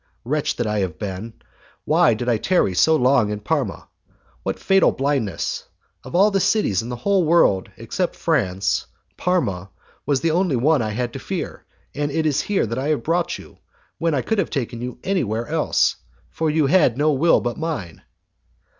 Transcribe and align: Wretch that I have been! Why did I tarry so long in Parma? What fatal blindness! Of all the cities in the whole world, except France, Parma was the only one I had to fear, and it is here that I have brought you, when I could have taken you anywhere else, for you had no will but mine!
Wretch 0.25 0.55
that 0.55 0.65
I 0.65 0.79
have 0.79 0.97
been! 0.97 1.33
Why 1.85 2.15
did 2.15 2.27
I 2.27 2.37
tarry 2.37 2.73
so 2.73 2.95
long 2.95 3.29
in 3.29 3.39
Parma? 3.39 3.87
What 4.41 4.57
fatal 4.57 4.91
blindness! 4.91 5.65
Of 6.03 6.15
all 6.15 6.31
the 6.31 6.39
cities 6.39 6.81
in 6.81 6.89
the 6.89 6.95
whole 6.95 7.23
world, 7.23 7.69
except 7.77 8.15
France, 8.15 8.87
Parma 9.15 9.69
was 10.07 10.21
the 10.21 10.31
only 10.31 10.55
one 10.55 10.81
I 10.81 10.89
had 10.89 11.13
to 11.13 11.19
fear, 11.19 11.65
and 11.93 12.09
it 12.09 12.25
is 12.25 12.41
here 12.41 12.65
that 12.65 12.79
I 12.79 12.87
have 12.87 13.03
brought 13.03 13.37
you, 13.37 13.59
when 13.99 14.15
I 14.15 14.23
could 14.23 14.39
have 14.39 14.49
taken 14.49 14.81
you 14.81 14.97
anywhere 15.03 15.45
else, 15.45 15.97
for 16.31 16.49
you 16.49 16.65
had 16.65 16.97
no 16.97 17.11
will 17.11 17.39
but 17.39 17.59
mine! 17.59 18.01